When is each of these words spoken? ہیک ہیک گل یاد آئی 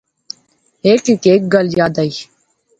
ہیک 0.83 1.03
ہیک 1.27 1.41
گل 1.53 1.67
یاد 1.79 1.95
آئی 2.01 2.13